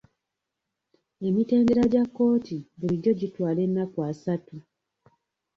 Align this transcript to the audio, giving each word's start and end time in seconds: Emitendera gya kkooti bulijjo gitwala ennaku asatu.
Emitendera 1.27 1.83
gya 1.93 2.03
kkooti 2.07 2.57
bulijjo 2.79 3.11
gitwala 3.19 3.59
ennaku 3.67 3.97
asatu. 4.11 4.55